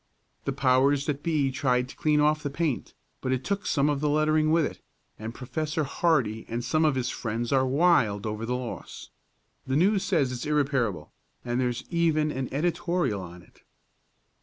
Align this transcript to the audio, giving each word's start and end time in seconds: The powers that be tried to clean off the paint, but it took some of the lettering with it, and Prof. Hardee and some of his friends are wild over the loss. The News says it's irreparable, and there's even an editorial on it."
The 0.45 0.51
powers 0.51 1.05
that 1.05 1.21
be 1.21 1.51
tried 1.51 1.87
to 1.89 1.95
clean 1.95 2.19
off 2.19 2.41
the 2.41 2.49
paint, 2.49 2.95
but 3.21 3.31
it 3.31 3.43
took 3.43 3.67
some 3.67 3.87
of 3.87 3.99
the 3.99 4.09
lettering 4.09 4.49
with 4.49 4.65
it, 4.65 4.81
and 5.19 5.31
Prof. 5.31 5.75
Hardee 5.77 6.43
and 6.49 6.63
some 6.65 6.85
of 6.85 6.95
his 6.95 7.09
friends 7.09 7.51
are 7.51 7.67
wild 7.67 8.25
over 8.25 8.43
the 8.43 8.55
loss. 8.55 9.11
The 9.67 9.75
News 9.75 10.01
says 10.01 10.31
it's 10.31 10.47
irreparable, 10.47 11.13
and 11.45 11.61
there's 11.61 11.83
even 11.91 12.31
an 12.31 12.49
editorial 12.51 13.21
on 13.21 13.43
it." 13.43 13.61